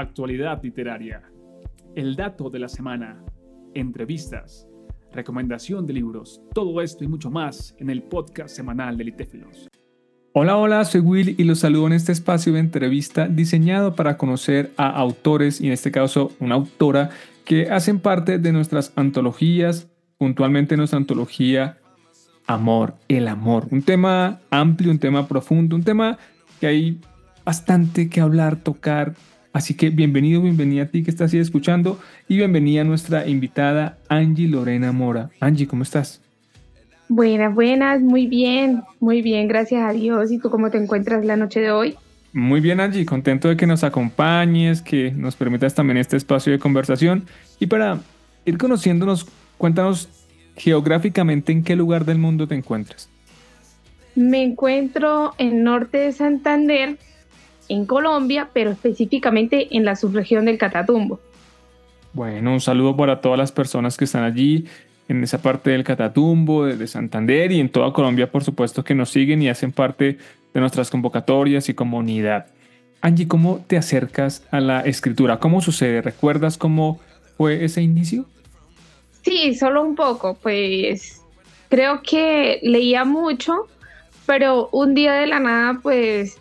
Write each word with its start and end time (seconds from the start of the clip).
actualidad 0.00 0.62
literaria, 0.62 1.22
el 1.94 2.16
dato 2.16 2.50
de 2.50 2.58
la 2.58 2.68
semana, 2.68 3.22
entrevistas, 3.74 4.68
recomendación 5.12 5.86
de 5.86 5.94
libros, 5.94 6.40
todo 6.54 6.80
esto 6.80 7.04
y 7.04 7.08
mucho 7.08 7.30
más 7.30 7.74
en 7.78 7.90
el 7.90 8.02
podcast 8.02 8.54
semanal 8.54 8.96
de 8.96 9.04
Litéfilos. 9.04 9.68
Hola, 10.32 10.56
hola, 10.56 10.84
soy 10.84 11.00
Will 11.00 11.34
y 11.38 11.44
los 11.44 11.60
saludo 11.60 11.86
en 11.88 11.94
este 11.94 12.12
espacio 12.12 12.52
de 12.52 12.60
entrevista 12.60 13.26
diseñado 13.26 13.94
para 13.94 14.16
conocer 14.16 14.72
a 14.76 14.88
autores 14.88 15.60
y 15.60 15.66
en 15.66 15.72
este 15.72 15.90
caso 15.90 16.32
una 16.38 16.54
autora 16.54 17.10
que 17.44 17.70
hacen 17.70 17.98
parte 17.98 18.38
de 18.38 18.52
nuestras 18.52 18.92
antologías, 18.94 19.88
puntualmente 20.18 20.76
nuestra 20.76 20.98
antología 20.98 21.78
Amor, 22.48 22.94
el 23.08 23.28
amor, 23.28 23.68
un 23.70 23.82
tema 23.82 24.40
amplio, 24.48 24.90
un 24.90 24.98
tema 24.98 25.28
profundo, 25.28 25.76
un 25.76 25.84
tema 25.84 26.16
que 26.58 26.66
hay 26.66 26.98
bastante 27.44 28.08
que 28.08 28.22
hablar, 28.22 28.56
tocar. 28.56 29.14
Así 29.58 29.74
que 29.74 29.90
bienvenido, 29.90 30.40
bienvenida 30.40 30.84
a 30.84 30.86
ti 30.86 31.02
que 31.02 31.10
estás 31.10 31.34
ahí 31.34 31.40
escuchando 31.40 31.98
y 32.28 32.36
bienvenida 32.36 32.82
a 32.82 32.84
nuestra 32.84 33.26
invitada 33.26 33.98
Angie 34.08 34.46
Lorena 34.46 34.92
Mora. 34.92 35.30
Angie, 35.40 35.66
¿cómo 35.66 35.82
estás? 35.82 36.22
Buenas, 37.08 37.52
buenas, 37.52 38.00
muy 38.00 38.28
bien, 38.28 38.84
muy 39.00 39.20
bien, 39.20 39.48
gracias 39.48 39.82
a 39.82 39.92
Dios. 39.92 40.30
¿Y 40.30 40.38
tú 40.38 40.48
cómo 40.48 40.70
te 40.70 40.78
encuentras 40.78 41.24
la 41.24 41.36
noche 41.36 41.58
de 41.58 41.72
hoy? 41.72 41.96
Muy 42.32 42.60
bien, 42.60 42.78
Angie, 42.78 43.04
contento 43.04 43.48
de 43.48 43.56
que 43.56 43.66
nos 43.66 43.82
acompañes, 43.82 44.80
que 44.80 45.10
nos 45.10 45.34
permitas 45.34 45.74
también 45.74 45.96
este 45.96 46.16
espacio 46.16 46.52
de 46.52 46.60
conversación. 46.60 47.24
Y 47.58 47.66
para 47.66 47.98
ir 48.44 48.58
conociéndonos, 48.58 49.26
cuéntanos 49.56 50.08
geográficamente 50.56 51.50
en 51.50 51.64
qué 51.64 51.74
lugar 51.74 52.04
del 52.04 52.18
mundo 52.18 52.46
te 52.46 52.54
encuentras. 52.54 53.10
Me 54.14 54.40
encuentro 54.40 55.34
en 55.36 55.64
norte 55.64 55.98
de 55.98 56.12
Santander, 56.12 56.96
en 57.68 57.86
Colombia, 57.86 58.48
pero 58.52 58.70
específicamente 58.70 59.76
en 59.76 59.84
la 59.84 59.96
subregión 59.96 60.44
del 60.44 60.58
Catatumbo. 60.58 61.20
Bueno, 62.12 62.52
un 62.52 62.60
saludo 62.60 62.96
para 62.96 63.20
todas 63.20 63.38
las 63.38 63.52
personas 63.52 63.96
que 63.96 64.04
están 64.04 64.24
allí 64.24 64.66
en 65.08 65.22
esa 65.22 65.40
parte 65.40 65.70
del 65.70 65.84
Catatumbo, 65.84 66.66
de, 66.66 66.86
Santander 66.86 67.52
y 67.52 67.60
en 67.60 67.70
toda 67.70 67.92
Colombia, 67.92 68.30
por 68.30 68.44
supuesto, 68.44 68.84
que 68.84 68.94
nos 68.94 69.10
siguen 69.10 69.42
y 69.42 69.48
hacen 69.48 69.72
parte 69.72 70.18
de 70.52 70.60
nuestras 70.60 70.90
convocatorias 70.90 71.68
y 71.68 71.74
comunidad. 71.74 72.46
Angie, 73.00 73.28
¿cómo 73.28 73.64
te 73.66 73.76
acercas 73.76 74.46
a 74.50 74.60
la 74.60 74.80
escritura? 74.80 75.38
¿Cómo 75.38 75.60
sucede? 75.60 76.02
¿Recuerdas 76.02 76.58
cómo 76.58 77.00
fue 77.36 77.64
ese 77.64 77.80
inicio? 77.80 78.26
Sí, 79.22 79.54
solo 79.54 79.82
un 79.82 79.94
poco, 79.94 80.34
pues 80.34 81.22
creo 81.68 82.02
que 82.02 82.60
leía 82.62 83.04
mucho, 83.04 83.66
pero 84.26 84.68
un 84.72 84.94
día 84.94 85.14
de 85.14 85.26
la 85.26 85.40
nada, 85.40 85.78
pues 85.82 86.38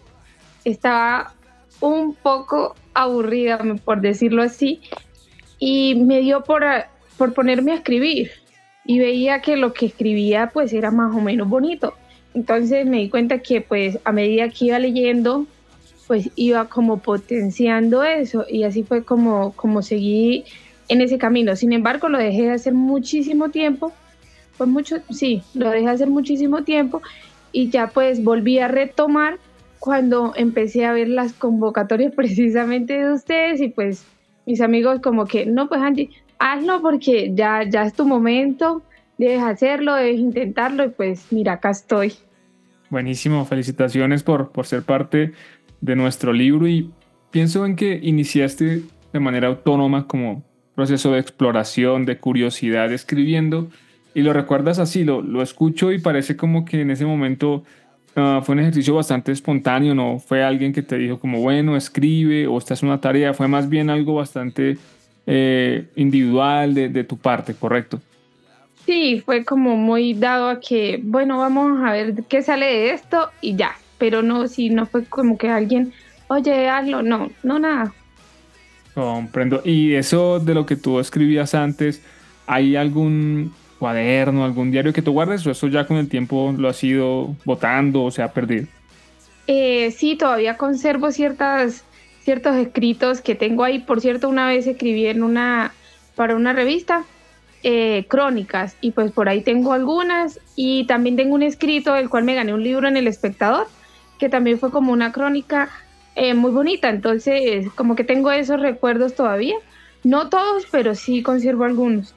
estaba 0.72 1.34
un 1.80 2.14
poco 2.16 2.76
aburrida, 2.94 3.60
por 3.86 4.02
decirlo 4.02 4.44
así, 4.44 4.82
y 5.60 5.96
me 5.96 6.20
dio 6.20 6.44
por, 6.44 6.64
por 7.18 7.34
ponerme 7.34 7.72
a 7.72 7.76
escribir 7.76 8.32
y 8.86 9.00
veía 9.00 9.42
que 9.42 9.58
lo 9.58 9.74
que 9.74 9.88
escribía 9.88 10.50
pues 10.54 10.74
era 10.74 10.92
más 10.92 11.16
o 11.16 11.22
menos 11.22 11.48
bonito. 11.48 11.94
Entonces 12.34 12.86
me 12.86 12.98
di 12.98 13.10
cuenta 13.10 13.40
que 13.40 13.62
pues 13.62 14.00
a 14.04 14.12
medida 14.12 14.50
que 14.50 14.66
iba 14.66 14.80
leyendo 14.80 15.46
pues 16.08 16.30
iba 16.36 16.70
como 16.70 16.98
potenciando 17.00 18.04
eso 18.04 18.46
y 18.50 18.64
así 18.64 18.84
fue 18.84 19.04
como, 19.04 19.52
como 19.54 19.82
seguí 19.82 20.46
en 20.88 21.02
ese 21.02 21.18
camino. 21.18 21.56
Sin 21.56 21.74
embargo, 21.74 22.08
lo 22.08 22.18
dejé 22.18 22.44
de 22.44 22.52
hacer 22.52 22.74
muchísimo 22.74 23.50
tiempo, 23.50 23.92
pues 24.58 24.70
mucho, 24.70 24.98
sí, 25.10 25.44
lo 25.54 25.70
dejé 25.70 25.86
de 25.86 25.92
hacer 25.92 26.08
muchísimo 26.08 26.64
tiempo 26.64 27.02
y 27.52 27.70
ya 27.70 27.88
pues 27.88 28.24
volví 28.24 28.60
a 28.60 28.70
retomar 28.70 29.38
cuando 29.80 30.34
empecé 30.36 30.86
a 30.86 30.94
ver 30.94 31.10
las 31.10 31.34
convocatorias 31.34 32.14
precisamente 32.16 32.98
de 32.98 33.14
ustedes 33.14 33.62
y 33.62 33.70
pues 33.70 34.06
mis 34.46 34.62
amigos 34.62 35.00
como 35.02 35.26
que, 35.26 35.46
no, 35.46 35.68
pues 35.68 35.82
Angie, 35.82 36.10
hazlo 36.40 36.82
porque 36.82 37.32
ya, 37.34 37.64
ya 37.68 37.84
es 37.84 37.94
tu 37.94 38.06
momento, 38.06 38.82
debes 39.18 39.44
hacerlo, 39.44 39.96
debes 39.96 40.20
intentarlo 40.20 40.86
y 40.86 40.90
pues 40.90 41.28
mira, 41.32 41.54
acá 41.54 41.72
estoy. 41.72 42.14
Buenísimo, 42.90 43.46
felicitaciones 43.46 44.24
por, 44.24 44.52
por 44.52 44.66
ser 44.66 44.84
parte 44.84 45.34
de 45.82 45.96
nuestro 45.96 46.32
libro 46.32 46.68
y 46.68 46.90
pienso 47.32 47.66
en 47.66 47.76
que 47.76 48.00
iniciaste 48.02 48.84
de 49.12 49.20
manera 49.20 49.48
autónoma 49.48 50.08
como 50.08 50.44
proceso 50.76 51.12
de 51.12 51.20
exploración, 51.20 52.06
de 52.06 52.18
curiosidad, 52.18 52.92
escribiendo 52.94 53.68
y 54.14 54.22
lo 54.22 54.34
recuerdas 54.34 54.80
así, 54.80 55.04
lo, 55.04 55.22
lo 55.22 55.42
escucho 55.42 55.92
y 55.92 56.00
parece 56.00 56.38
como 56.38 56.66
que 56.66 56.82
en 56.82 56.90
ese 56.90 57.06
momento 57.06 57.64
Ah, 58.20 58.42
fue 58.44 58.54
un 58.54 58.62
ejercicio 58.62 58.96
bastante 58.96 59.32
espontáneo, 59.32 59.94
no 59.94 60.18
fue 60.18 60.44
alguien 60.44 60.74
que 60.74 60.82
te 60.82 60.98
dijo 60.98 61.20
como, 61.20 61.40
bueno, 61.40 61.78
escribe 61.78 62.48
o 62.48 62.58
esta 62.58 62.74
es 62.74 62.82
una 62.82 63.00
tarea, 63.00 63.32
fue 63.36 63.48
más 63.48 63.70
bien 63.70 63.92
algo 63.92 64.16
bastante 64.16 64.80
eh, 65.28 65.86
individual 65.96 66.74
de, 66.74 66.90
de, 66.90 67.04
tu 67.04 67.16
parte, 67.16 67.54
¿correcto? 67.54 68.02
Sí, 68.88 69.22
fue 69.24 69.46
como 69.46 69.76
muy 69.76 70.16
dado 70.16 70.50
a 70.50 70.60
que, 70.60 71.00
bueno, 71.04 71.38
vamos 71.38 71.80
a 71.86 71.92
ver 71.92 72.16
qué 72.28 72.42
sale 72.42 72.66
de 72.66 72.90
esto 72.90 73.30
y 73.40 73.56
ya, 73.56 73.74
pero 74.00 74.24
no, 74.24 74.48
si 74.48 74.72
no 74.72 74.88
fue 74.88 75.06
como 75.06 75.38
que 75.38 75.50
alguien, 75.50 75.94
oye, 76.28 76.70
hazlo, 76.70 77.04
no, 77.04 77.30
no 77.44 77.60
nada. 77.60 77.94
Comprendo. 78.96 79.62
Y 79.64 79.94
eso 79.94 80.40
de 80.40 80.56
lo 80.56 80.66
que 80.66 80.76
tú 80.76 81.00
escribías 81.00 81.54
antes, 81.54 82.02
¿hay 82.48 82.76
algún 82.76 83.54
cuaderno, 83.80 84.44
algún 84.44 84.72
diario 84.72 84.94
que 84.94 85.02
tú 85.02 85.12
guardes 85.12 85.46
o 85.46 85.52
eso 85.52 85.68
ya 85.68 85.86
con 85.86 85.98
el 85.98 86.10
tiempo 86.10 86.54
lo 86.58 86.70
has 86.70 86.84
ido 86.84 87.36
votando 87.46 88.04
o 88.04 88.12
se 88.12 88.22
ha 88.22 88.32
perdido? 88.32 88.68
Eh, 89.48 89.92
sí, 89.92 90.16
todavía 90.16 90.58
conservo 90.58 91.12
ciertas, 91.12 91.84
ciertos 92.22 92.56
escritos 92.58 93.22
que 93.22 93.36
tengo 93.36 93.64
ahí. 93.64 93.80
Por 93.80 94.02
cierto, 94.02 94.30
una 94.30 94.48
vez 94.48 94.68
escribí 94.68 95.08
en 95.08 95.24
una, 95.24 95.74
para 96.16 96.36
una 96.36 96.54
revista 96.54 97.04
eh, 97.64 98.06
crónicas 98.08 98.76
y 98.82 98.92
pues 98.92 99.12
por 99.12 99.30
ahí 99.30 99.42
tengo 99.42 99.74
algunas 99.74 100.40
y 100.56 100.86
también 100.86 101.16
tengo 101.16 101.36
un 101.36 101.44
escrito 101.44 101.94
del 101.94 102.10
cual 102.10 102.24
me 102.24 102.36
gané 102.36 102.54
un 102.54 102.64
libro 102.64 102.88
en 102.88 102.98
El 102.98 103.08
Espectador 103.08 103.68
que 104.20 104.30
también 104.30 104.60
fue 104.60 104.72
como 104.72 104.92
una 104.92 105.12
crónica 105.12 105.70
eh, 106.16 106.34
muy 106.34 106.52
bonita. 106.52 106.90
Entonces, 106.90 107.68
como 107.76 107.96
que 107.96 108.04
tengo 108.04 108.32
esos 108.32 108.60
recuerdos 108.60 109.16
todavía. 109.16 109.56
No 110.04 110.30
todos, 110.30 110.66
pero 110.72 110.96
sí 110.96 111.22
conservo 111.22 111.66
algunos. 111.66 112.16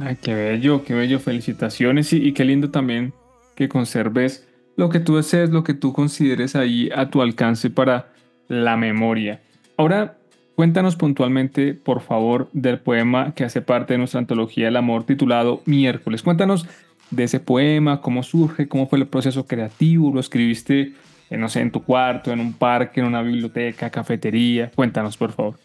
Ay, 0.00 0.16
qué 0.20 0.34
bello, 0.34 0.84
qué 0.84 0.94
bello, 0.94 1.18
felicitaciones 1.20 2.12
y, 2.12 2.32
qué 2.32 2.44
lindo 2.44 2.70
también 2.70 3.12
que 3.54 3.68
conserves 3.68 4.46
lo 4.76 4.90
que 4.90 5.00
tú 5.00 5.16
desees, 5.16 5.50
lo 5.50 5.64
que 5.64 5.72
tú 5.72 5.94
consideres 5.94 6.54
ahí 6.54 6.90
a 6.94 7.08
tu 7.08 7.22
alcance 7.22 7.70
para 7.70 8.12
la 8.48 8.76
memoria. 8.76 9.40
Ahora, 9.78 10.18
cuéntanos 10.54 10.96
puntualmente, 10.96 11.72
por 11.72 12.02
favor, 12.02 12.50
del 12.52 12.78
poema 12.78 13.32
que 13.34 13.44
hace 13.44 13.62
parte 13.62 13.94
de 13.94 13.98
nuestra 13.98 14.20
antología 14.20 14.68
El 14.68 14.76
Amor 14.76 15.04
titulado 15.04 15.62
Miércoles. 15.64 16.22
Cuéntanos 16.22 16.66
de 17.10 17.24
ese 17.24 17.40
poema, 17.40 18.02
cómo 18.02 18.22
surge, 18.22 18.68
cómo 18.68 18.86
fue 18.88 18.98
el 18.98 19.06
proceso 19.06 19.46
creativo, 19.46 20.12
lo 20.12 20.20
escribiste, 20.20 20.92
no 21.30 21.48
sé, 21.48 21.60
en 21.60 21.70
tu 21.70 21.82
cuarto, 21.82 22.32
en 22.32 22.40
un 22.40 22.52
parque, 22.52 23.00
en 23.00 23.06
una 23.06 23.22
biblioteca, 23.22 23.88
cafetería. 23.88 24.70
Cuéntanos, 24.74 25.16
por 25.16 25.32
favor. 25.32 25.58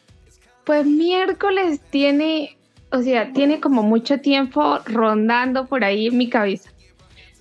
Pues 0.64 0.86
miércoles 0.86 1.82
tiene 1.90 2.58
o 2.92 3.02
sea, 3.02 3.32
tiene 3.32 3.60
como 3.60 3.84
mucho 3.84 4.20
tiempo 4.20 4.80
rondando 4.86 5.66
por 5.66 5.84
ahí 5.84 6.12
mi 6.12 6.30
cabeza. 6.30 6.70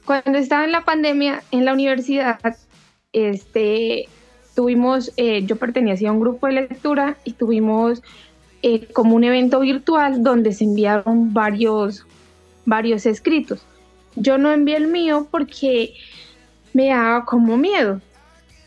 Cuando 0.04 0.38
estaba 0.38 0.64
en 0.64 0.72
la 0.72 0.84
pandemia 0.84 1.42
en 1.50 1.64
la 1.64 1.72
universidad, 1.72 2.38
este, 3.12 4.08
tuvimos, 4.54 5.12
eh, 5.16 5.44
yo 5.44 5.56
pertenecía 5.56 6.10
a 6.10 6.12
un 6.12 6.20
grupo 6.20 6.46
de 6.46 6.54
lectura 6.54 7.16
y 7.24 7.32
tuvimos 7.32 8.02
eh, 8.62 8.86
como 8.92 9.16
un 9.16 9.24
evento 9.24 9.60
virtual 9.60 10.22
donde 10.22 10.52
se 10.52 10.64
enviaron 10.64 11.34
varios, 11.34 12.06
varios 12.64 13.04
escritos. 13.04 13.64
Yo 14.16 14.38
no 14.38 14.52
envié 14.52 14.76
el 14.76 14.86
mío 14.86 15.26
porque 15.30 15.94
me 16.72 16.88
daba 16.88 17.24
como 17.24 17.56
miedo, 17.56 18.00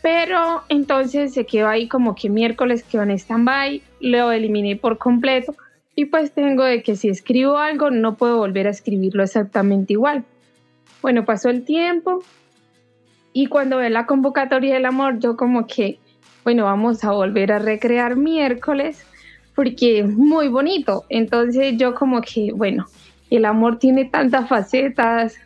pero 0.02 0.62
entonces 0.68 1.32
se 1.32 1.46
quedó 1.46 1.68
ahí 1.68 1.88
como 1.88 2.14
que 2.14 2.28
miércoles 2.28 2.82
quedó 2.82 3.04
en 3.04 3.12
stand-by, 3.12 3.82
lo 4.00 4.32
eliminé 4.32 4.76
por 4.76 4.98
completo 4.98 5.54
y 5.96 6.06
pues 6.06 6.32
tengo 6.32 6.64
de 6.64 6.82
que 6.82 6.96
si 6.96 7.08
escribo 7.08 7.58
algo 7.58 7.90
no 7.90 8.16
puedo 8.16 8.38
volver 8.38 8.66
a 8.66 8.70
escribirlo 8.70 9.22
exactamente 9.22 9.92
igual. 9.92 10.24
Bueno, 11.02 11.24
pasó 11.24 11.50
el 11.50 11.64
tiempo 11.64 12.22
y 13.32 13.46
cuando 13.46 13.78
ve 13.78 13.90
la 13.90 14.06
convocatoria 14.06 14.74
del 14.74 14.86
amor 14.86 15.18
yo 15.18 15.36
como 15.36 15.66
que, 15.66 15.98
bueno, 16.44 16.64
vamos 16.64 17.04
a 17.04 17.12
volver 17.12 17.52
a 17.52 17.58
recrear 17.58 18.16
miércoles 18.16 19.04
porque 19.54 20.00
es 20.00 20.08
muy 20.08 20.48
bonito. 20.48 21.04
Entonces 21.08 21.76
yo 21.76 21.94
como 21.94 22.20
que, 22.22 22.52
bueno, 22.52 22.86
el 23.30 23.44
amor 23.44 23.78
tiene 23.78 24.04
tantas 24.04 24.48
facetas, 24.48 25.36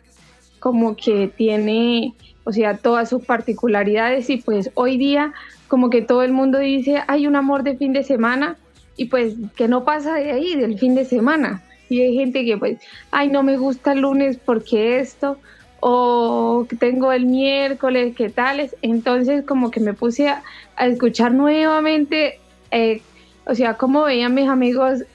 como 0.59 0.95
que 0.95 1.31
tiene, 1.35 2.13
o 2.43 2.51
sea, 2.51 2.77
todas 2.77 3.09
sus 3.09 3.25
particularidades 3.25 4.29
y 4.29 4.37
pues 4.37 4.71
hoy 4.73 4.97
día 4.97 5.33
como 5.67 5.89
que 5.89 6.01
todo 6.01 6.23
el 6.23 6.31
mundo 6.31 6.57
dice, 6.57 7.03
hay 7.07 7.27
un 7.27 7.35
amor 7.35 7.63
de 7.63 7.77
fin 7.77 7.93
de 7.93 8.03
semana 8.03 8.57
y 8.99 9.05
pues 9.05 9.35
que 9.55 9.69
no 9.69 9.85
pasa 9.85 10.15
de 10.15 10.29
ahí, 10.29 10.55
del 10.57 10.77
fin 10.77 10.93
de 10.93 11.05
semana. 11.05 11.63
Y 11.87 12.01
hay 12.01 12.15
gente 12.15 12.43
que 12.43 12.57
pues, 12.57 12.79
ay, 13.11 13.29
no 13.29 13.43
me 13.43 13.55
gusta 13.55 13.93
el 13.93 14.01
lunes 14.01 14.37
porque 14.43 14.99
esto, 14.99 15.37
o 15.79 16.67
tengo 16.79 17.13
el 17.13 17.25
miércoles, 17.25 18.13
¿qué 18.13 18.29
tales? 18.29 18.75
Entonces 18.81 19.45
como 19.45 19.71
que 19.71 19.79
me 19.79 19.93
puse 19.93 20.27
a, 20.27 20.43
escuchar 20.77 21.33
nuevamente, 21.33 22.39
eh, 22.71 23.01
o 23.45 23.55
sea, 23.55 23.75
como 23.75 24.03
veían 24.03 24.33
mis 24.33 24.49
amigos 24.49 25.05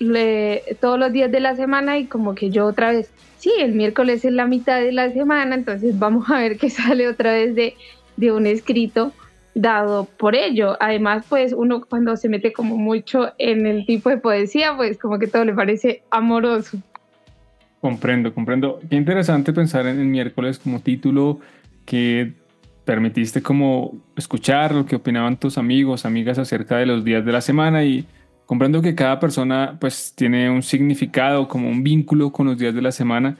todos 0.80 0.98
los 0.98 1.12
días 1.12 1.30
de 1.30 1.40
la 1.40 1.54
semana 1.54 1.98
y 1.98 2.06
como 2.06 2.34
que 2.34 2.48
yo 2.48 2.64
otra 2.64 2.90
vez, 2.90 3.10
sí, 3.38 3.52
el 3.58 3.74
miércoles 3.74 4.24
es 4.24 4.32
la 4.32 4.46
mitad 4.46 4.80
de 4.80 4.92
la 4.92 5.12
semana, 5.12 5.54
entonces 5.54 5.98
vamos 5.98 6.30
a 6.30 6.38
ver 6.38 6.56
qué 6.56 6.70
sale 6.70 7.06
otra 7.06 7.32
vez 7.32 7.54
de, 7.54 7.74
de 8.16 8.32
un 8.32 8.46
escrito 8.46 9.12
dado 9.54 10.06
por 10.18 10.34
ello. 10.34 10.76
Además, 10.80 11.24
pues 11.28 11.52
uno 11.52 11.84
cuando 11.88 12.16
se 12.16 12.28
mete 12.28 12.52
como 12.52 12.76
mucho 12.76 13.32
en 13.38 13.66
el 13.66 13.86
tipo 13.86 14.10
de 14.10 14.18
poesía, 14.18 14.76
pues 14.76 14.98
como 14.98 15.18
que 15.18 15.26
todo 15.26 15.44
le 15.44 15.54
parece 15.54 16.02
amoroso. 16.10 16.78
Comprendo, 17.80 18.34
comprendo. 18.34 18.80
Qué 18.88 18.96
interesante 18.96 19.52
pensar 19.52 19.86
en 19.86 20.00
el 20.00 20.06
miércoles 20.06 20.58
como 20.58 20.80
título 20.80 21.38
que 21.84 22.32
permitiste 22.84 23.42
como 23.42 23.96
escuchar 24.16 24.74
lo 24.74 24.86
que 24.86 24.96
opinaban 24.96 25.38
tus 25.38 25.58
amigos, 25.58 26.04
amigas 26.04 26.38
acerca 26.38 26.76
de 26.76 26.86
los 26.86 27.04
días 27.04 27.24
de 27.24 27.32
la 27.32 27.40
semana 27.40 27.84
y 27.84 28.06
comprendo 28.46 28.82
que 28.82 28.94
cada 28.94 29.20
persona 29.20 29.76
pues 29.80 30.12
tiene 30.14 30.50
un 30.50 30.62
significado, 30.62 31.48
como 31.48 31.68
un 31.68 31.82
vínculo 31.82 32.30
con 32.30 32.46
los 32.46 32.58
días 32.58 32.74
de 32.74 32.82
la 32.82 32.92
semana 32.92 33.36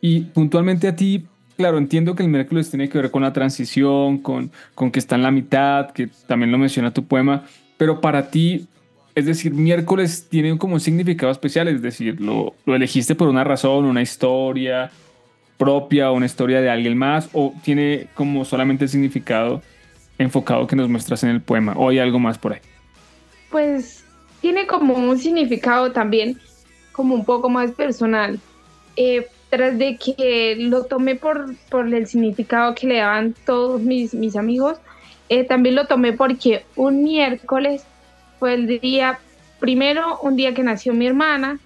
y 0.00 0.20
puntualmente 0.22 0.88
a 0.88 0.96
ti, 0.96 1.26
claro, 1.58 1.76
entiendo 1.76 2.14
que 2.14 2.22
el 2.22 2.30
miércoles 2.30 2.70
tiene 2.70 2.88
que 2.88 2.96
ver 2.96 3.10
con 3.10 3.22
la 3.22 3.32
transición, 3.34 4.18
con, 4.18 4.50
con 4.74 4.90
que 4.90 4.98
está 4.98 5.16
en 5.16 5.22
la 5.22 5.30
mitad, 5.30 5.90
que 5.90 6.08
también 6.26 6.50
lo 6.50 6.56
menciona 6.56 6.94
tu 6.94 7.04
poema, 7.04 7.44
pero 7.76 8.00
para 8.00 8.30
ti, 8.30 8.66
es 9.14 9.26
decir, 9.26 9.52
miércoles 9.52 10.28
tiene 10.30 10.56
como 10.56 10.74
un 10.74 10.80
significado 10.80 11.30
especial, 11.30 11.68
es 11.68 11.82
decir, 11.82 12.20
lo, 12.20 12.54
lo 12.64 12.74
elegiste 12.74 13.14
por 13.14 13.28
una 13.28 13.44
razón, 13.44 13.84
una 13.84 14.00
historia, 14.00 14.90
propia 15.58 16.12
una 16.12 16.26
historia 16.26 16.60
de 16.60 16.70
alguien 16.70 16.96
más 16.96 17.28
o 17.32 17.52
tiene 17.62 18.06
como 18.14 18.44
solamente 18.44 18.84
el 18.84 18.90
significado 18.90 19.60
enfocado 20.16 20.66
que 20.66 20.76
nos 20.76 20.88
muestras 20.88 21.24
en 21.24 21.30
el 21.30 21.40
poema 21.40 21.74
o 21.76 21.88
hay 21.88 21.98
algo 21.98 22.18
más 22.18 22.38
por 22.38 22.52
ahí? 22.52 22.60
Pues 23.50 24.04
tiene 24.40 24.66
como 24.66 24.94
un 24.94 25.18
significado 25.18 25.92
también 25.92 26.38
como 26.92 27.14
un 27.14 27.24
poco 27.24 27.48
más 27.48 27.72
personal. 27.72 28.38
Eh, 28.96 29.26
tras 29.50 29.78
de 29.78 29.96
que 29.96 30.56
lo 30.58 30.84
tomé 30.84 31.16
por, 31.16 31.54
por 31.70 31.92
el 31.92 32.06
significado 32.06 32.74
que 32.74 32.86
le 32.86 32.98
daban 32.98 33.34
todos 33.46 33.80
mis, 33.80 34.14
mis 34.14 34.36
amigos, 34.36 34.78
eh, 35.28 35.44
también 35.44 35.74
lo 35.74 35.86
tomé 35.86 36.12
porque 36.12 36.64
un 36.76 37.02
miércoles 37.02 37.84
fue 38.38 38.54
el 38.54 38.80
día, 38.80 39.18
primero, 39.58 40.18
un 40.20 40.36
día 40.36 40.54
que 40.54 40.62
nació 40.62 40.94
mi 40.94 41.06
hermana 41.06 41.58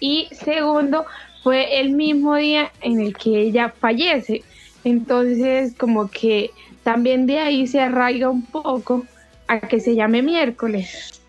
y 0.00 0.28
segundo, 0.32 1.06
fue 1.42 1.80
el 1.80 1.90
mismo 1.90 2.34
día 2.36 2.72
en 2.80 3.00
el 3.00 3.16
que 3.16 3.40
ella 3.40 3.68
fallece. 3.68 4.42
Entonces, 4.82 5.74
como 5.74 6.10
que 6.10 6.50
también 6.82 7.26
de 7.26 7.38
ahí 7.38 7.66
se 7.66 7.80
arraiga 7.80 8.28
un 8.28 8.42
poco 8.42 9.04
a 9.46 9.60
que 9.60 9.80
se 9.80 9.94
llame 9.94 10.22
miércoles. 10.22 11.22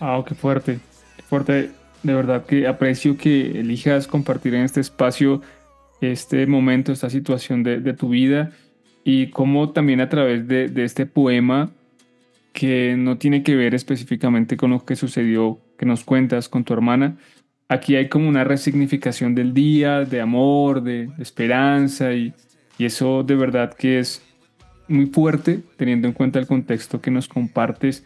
Ah, 0.00 0.22
qué 0.26 0.34
fuerte, 0.34 0.78
qué 1.16 1.22
fuerte. 1.22 1.70
De 2.06 2.14
verdad 2.14 2.46
que 2.46 2.68
aprecio 2.68 3.16
que 3.16 3.58
elijas 3.58 4.06
compartir 4.06 4.54
en 4.54 4.62
este 4.62 4.80
espacio 4.80 5.42
este 6.00 6.46
momento, 6.46 6.92
esta 6.92 7.10
situación 7.10 7.64
de, 7.64 7.92
tu 7.94 8.10
vida 8.10 8.52
y 9.02 9.30
cómo 9.30 9.70
también 9.70 10.00
a 10.00 10.08
través 10.08 10.46
de, 10.46 10.70
este 10.84 11.04
poema 11.06 11.72
que 12.52 12.94
no 12.96 13.18
tiene 13.18 13.42
que 13.42 13.56
ver 13.56 13.74
específicamente 13.74 14.56
con 14.56 14.70
lo 14.70 14.84
que 14.84 14.94
sucedió, 14.94 15.58
que 15.76 15.84
nos 15.84 16.04
cuentas 16.04 16.48
con 16.48 16.62
tu 16.62 16.74
hermana, 16.74 17.16
aquí 17.68 17.96
hay 17.96 18.08
como 18.08 18.28
una 18.28 18.44
resignificación 18.44 19.34
del 19.34 19.52
día, 19.52 20.04
de 20.04 20.20
amor, 20.20 20.84
de, 20.84 21.10
esperanza 21.18 22.12
y, 22.12 22.32
eso 22.78 23.24
de 23.24 23.34
verdad 23.34 23.74
que 23.74 23.98
es 23.98 24.22
muy 24.86 25.06
fuerte 25.06 25.60
teniendo 25.76 26.06
en 26.06 26.14
cuenta 26.14 26.38
el 26.38 26.46
contexto 26.46 27.00
que 27.00 27.10
nos 27.10 27.26
compartes. 27.26 28.04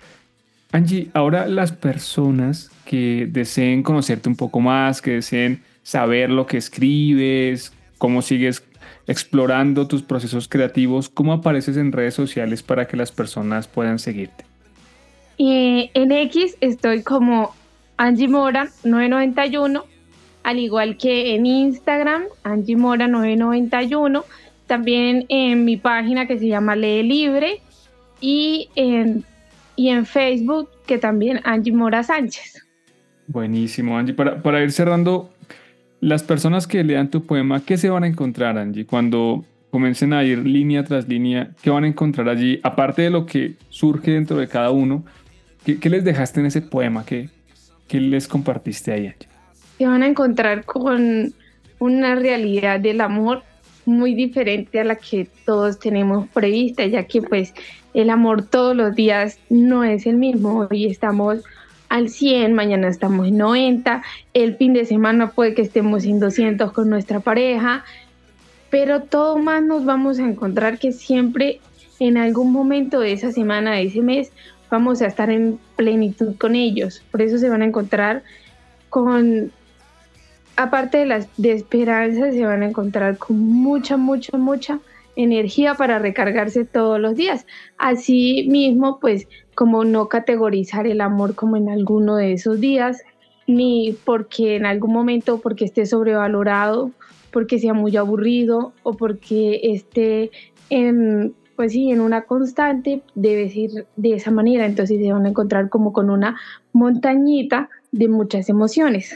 Angie, 0.73 1.11
ahora 1.15 1.47
las 1.47 1.73
personas 1.73 2.71
que 2.85 3.27
deseen 3.31 3.83
conocerte 3.83 4.29
un 4.29 4.37
poco 4.37 4.61
más, 4.61 5.03
que 5.03 5.13
deseen 5.13 5.63
saber 5.83 6.31
lo 6.31 6.47
que 6.47 6.57
escribes, 6.57 7.73
cómo 7.99 8.23
sigues 8.23 8.63
explorando 9.07 9.89
tus 9.89 10.03
procesos 10.03 10.49
creativos, 10.49 11.09
¿cómo 11.09 11.33
apareces 11.33 11.77
en 11.77 11.91
redes 11.91 12.15
sociales 12.15 12.63
para 12.63 12.87
que 12.87 12.97
las 12.97 13.11
personas 13.11 13.67
puedan 13.67 13.99
seguirte? 13.99 14.45
Eh, 15.39 15.91
en 15.95 16.13
X 16.13 16.57
estoy 16.61 17.03
como 17.03 17.55
Angie 17.97 18.29
Mora 18.29 18.69
991, 18.85 19.85
al 20.43 20.59
igual 20.59 20.97
que 20.97 21.35
en 21.35 21.47
Instagram, 21.47 22.23
Angie 22.45 22.77
Mora 22.77 23.09
991, 23.09 24.25
también 24.67 25.27
en 25.29 25.65
mi 25.65 25.77
página 25.77 26.27
que 26.27 26.39
se 26.39 26.47
llama 26.47 26.77
Lee 26.77 27.03
Libre 27.03 27.61
y 28.21 28.69
en, 28.77 29.25
y 29.81 29.89
en 29.89 30.05
Facebook 30.05 30.69
que 30.87 30.99
también 30.99 31.41
Angie 31.43 31.73
Mora 31.73 32.03
Sánchez. 32.03 32.67
Buenísimo, 33.27 33.97
Angie. 33.97 34.13
Para, 34.13 34.43
para 34.43 34.63
ir 34.63 34.73
cerrando, 34.73 35.31
las 36.01 36.23
personas 36.23 36.67
que 36.67 36.85
lean 36.85 37.09
tu 37.09 37.25
poema, 37.25 37.63
¿qué 37.65 37.79
se 37.79 37.89
van 37.89 38.05
a 38.05 38.07
encontrar, 38.07 38.59
Angie? 38.59 38.85
Cuando 38.85 39.43
comiencen 39.71 40.13
a 40.13 40.23
ir 40.23 40.41
línea 40.41 40.85
tras 40.85 41.09
línea, 41.09 41.53
¿qué 41.63 41.71
van 41.71 41.85
a 41.85 41.87
encontrar 41.87 42.29
allí? 42.29 42.61
Aparte 42.63 43.01
de 43.01 43.09
lo 43.09 43.25
que 43.25 43.55
surge 43.71 44.11
dentro 44.11 44.37
de 44.37 44.49
cada 44.49 44.71
uno, 44.71 45.03
¿qué, 45.65 45.79
qué 45.79 45.89
les 45.89 46.05
dejaste 46.05 46.41
en 46.41 46.47
ese 46.47 46.61
poema? 46.61 47.07
¿Qué, 47.07 47.31
¿Qué 47.89 48.01
les 48.01 48.29
compartiste 48.29 48.93
ahí? 48.93 49.15
Se 49.79 49.87
van 49.87 50.03
a 50.03 50.09
encontrar 50.09 50.67
con 50.67 51.33
una 51.79 52.17
realidad 52.17 52.81
del 52.81 53.01
amor 53.01 53.45
muy 53.91 54.15
diferente 54.15 54.81
a 54.81 54.85
la 54.85 54.97
que 54.97 55.29
todos 55.45 55.79
tenemos 55.79 56.29
prevista, 56.29 56.87
ya 56.87 57.05
que 57.05 57.21
pues 57.21 57.53
el 57.93 58.11
amor 58.11 58.47
todos 58.47 58.77
los 58.77 58.95
días 58.95 59.39
no 59.51 59.85
es 59.85 60.07
el 60.07 60.17
mismo. 60.17 60.69
Hoy 60.71 60.87
estamos 60.87 61.43
al 61.89 62.09
100, 62.09 62.55
mañana 62.55 62.89
estamos 62.89 63.29
en 63.29 63.37
90, 63.37 64.03
el 64.33 64.57
fin 64.57 64.73
de 64.73 64.85
semana 64.87 65.33
puede 65.33 65.55
que 65.55 65.63
estemos 65.63 66.05
en 66.05 66.21
200 66.21 66.73
con 66.73 66.89
nuestra 66.89 67.21
pareja, 67.21 67.85
pero 68.71 69.03
todo 69.03 69.37
más 69.39 69.63
nos 69.63 69.85
vamos 69.85 70.21
a 70.21 70.29
encontrar 70.29 70.79
que 70.79 70.93
siempre 70.93 71.61
en 71.99 72.17
algún 72.17 72.53
momento 72.53 73.01
de 73.01 73.13
esa 73.13 73.33
semana, 73.33 73.73
de 73.73 73.83
ese 73.83 74.03
mes, 74.03 74.33
vamos 74.71 75.03
a 75.03 75.07
estar 75.07 75.31
en 75.31 75.59
plenitud 75.77 76.37
con 76.39 76.55
ellos. 76.55 77.03
Por 77.11 77.23
eso 77.23 77.39
se 77.39 77.49
van 77.49 77.63
a 77.63 77.67
encontrar 77.67 78.23
con, 78.89 79.53
aparte 80.57 80.99
de 80.99 81.07
las 81.07 81.29
de 81.37 81.53
esperanza, 81.53 82.31
se 82.33 82.45
van 82.45 82.63
a 82.63 82.69
encontrar 82.69 83.19
con 83.19 83.39
mucha, 83.39 83.97
mucha, 83.97 84.37
mucha 84.37 84.81
energía 85.17 85.75
para 85.75 85.99
recargarse 85.99 86.65
todos 86.65 87.01
los 87.01 87.15
días. 87.17 87.47
Así 87.79 88.47
mismo, 88.49 88.99
pues, 89.01 89.27
como 89.55 89.85
no 89.85 90.09
categorizar 90.09 90.87
el 90.87 91.01
amor 91.01 91.35
como 91.35 91.57
en 91.57 91.69
alguno 91.69 92.17
de 92.17 92.33
esos 92.33 92.61
días, 92.61 93.03
ni 93.47 93.97
porque 94.05 94.57
en 94.57 94.67
algún 94.67 94.93
momento, 94.93 95.41
porque 95.41 95.65
esté 95.65 95.87
sobrevalorado, 95.87 96.93
porque 97.33 97.59
sea 97.59 97.75
muy 97.75 97.97
aburrido 97.97 98.73
o 98.83 98.95
porque 98.95 99.61
esté 99.63 100.31
en 100.71 101.35
pues 101.61 101.73
sí, 101.73 101.91
en 101.91 102.01
una 102.01 102.23
constante 102.23 103.03
debe 103.15 103.43
ir 103.55 103.85
de 103.97 104.15
esa 104.15 104.31
manera, 104.31 104.65
entonces 104.65 104.99
se 104.99 105.13
van 105.13 105.27
a 105.27 105.29
encontrar 105.29 105.69
como 105.69 105.93
con 105.93 106.09
una 106.09 106.41
montañita 106.73 107.69
de 107.93 108.09
muchas 108.09 108.49
emociones. 108.49 109.15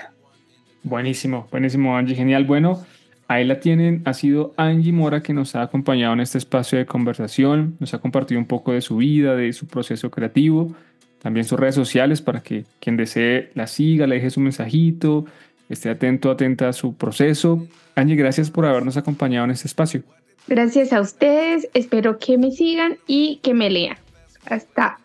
Buenísimo, 0.85 1.49
buenísimo 1.51 1.97
Angie, 1.97 2.15
genial. 2.15 2.45
Bueno, 2.45 2.85
ahí 3.27 3.45
la 3.45 3.59
tienen, 3.59 4.03
ha 4.05 4.13
sido 4.13 4.53
Angie 4.59 4.93
Mora 4.93 5.23
que 5.23 5.33
nos 5.33 5.57
ha 5.57 5.63
acompañado 5.63 6.13
en 6.13 6.21
este 6.21 6.37
espacio 6.39 6.79
de 6.79 6.85
conversación, 6.85 7.77
nos 7.81 7.95
ha 7.95 7.99
compartido 7.99 8.39
un 8.39 8.47
poco 8.47 8.73
de 8.73 8.83
su 8.83 8.99
vida, 8.99 9.35
de 9.35 9.53
su 9.55 9.67
proceso 9.67 10.11
creativo, 10.11 10.75
también 11.21 11.47
sus 11.47 11.59
redes 11.59 11.75
sociales 11.75 12.21
para 12.21 12.43
que 12.43 12.67
quien 12.81 12.99
desee 12.99 13.51
la 13.55 13.67
siga, 13.67 14.07
le 14.07 14.17
deje 14.17 14.29
su 14.29 14.41
mensajito, 14.41 15.25
esté 15.71 15.89
atento, 15.89 16.31
atenta 16.31 16.69
a 16.69 16.75
su 16.75 16.95
proceso. 16.95 17.67
Angie, 17.97 18.15
gracias 18.15 18.51
por 18.51 18.67
habernos 18.67 18.99
acompañado 18.99 19.47
en 19.47 19.53
este 19.53 19.67
espacio. 19.67 20.03
Gracias 20.47 20.93
a 20.93 21.01
ustedes, 21.01 21.67
espero 21.73 22.19
que 22.19 22.37
me 22.37 22.51
sigan 22.51 22.99
y 23.07 23.41
que 23.43 23.55
me 23.55 23.71
lean. 23.71 23.97
Hasta 24.45 24.99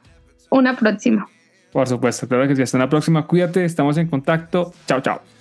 una 0.49 0.75
próxima. 0.75 1.29
Por 1.71 1.87
supuesto, 1.87 2.27
claro 2.27 2.47
que 2.49 2.55
sí. 2.55 2.63
Hasta 2.63 2.77
una 2.77 2.89
próxima. 2.89 3.25
Cuídate, 3.25 3.63
estamos 3.63 3.97
en 3.97 4.07
contacto. 4.07 4.73
Chao, 4.85 5.01
chao. 5.01 5.38